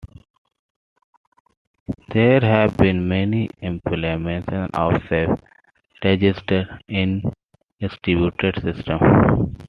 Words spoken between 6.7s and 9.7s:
in distributed systems.